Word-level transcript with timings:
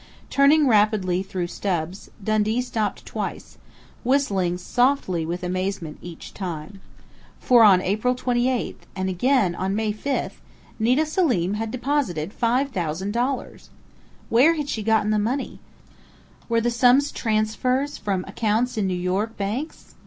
Turning 0.31 0.67
rapidly 0.67 1.21
through 1.21 1.45
stubs, 1.45 2.09
Dundee 2.23 2.63
stopped 2.63 3.05
twice, 3.05 3.59
whistling 4.03 4.57
softly 4.57 5.27
with 5.27 5.43
amazement 5.43 5.99
each 6.01 6.33
time. 6.33 6.81
For 7.39 7.63
on 7.63 7.83
April 7.83 8.15
28th, 8.15 8.87
and 8.95 9.09
again 9.09 9.53
on 9.53 9.75
May 9.75 9.93
5th, 9.93 10.41
Nita 10.79 11.05
Selim 11.05 11.53
had 11.53 11.69
deposited 11.69 12.33
$5,000! 12.35 13.69
Where 14.29 14.55
had 14.55 14.69
she 14.69 14.81
got 14.81 15.07
the 15.07 15.19
money? 15.19 15.59
Were 16.49 16.61
the 16.61 16.71
sums 16.71 17.11
transfers 17.11 17.99
from 17.99 18.25
accounts 18.27 18.79
in 18.79 18.87
New 18.87 18.95
York 18.95 19.37
banks? 19.37 19.93